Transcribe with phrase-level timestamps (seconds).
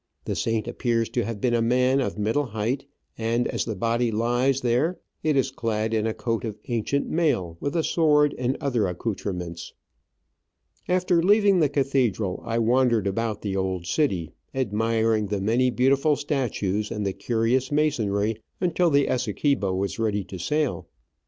[0.25, 2.87] The saint appears to have been a man of middle height,
[3.19, 7.55] and as the body lies there it is clad in a coat of ancient mail,
[7.59, 9.73] with a sword and other accoutrements.
[10.87, 16.89] After leaving the cathedral, I wandered about the old city, admiring the many beautiful statues
[16.89, 20.87] and the curious masonry, until the Essequibo was ready to sail.